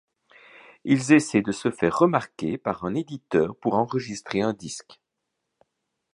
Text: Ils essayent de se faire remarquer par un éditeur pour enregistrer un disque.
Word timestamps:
Ils 0.83 1.13
essayent 1.13 1.43
de 1.43 1.51
se 1.51 1.69
faire 1.69 1.95
remarquer 1.95 2.57
par 2.57 2.85
un 2.85 2.95
éditeur 2.95 3.55
pour 3.57 3.75
enregistrer 3.75 4.41
un 4.41 4.51
disque. 4.53 4.99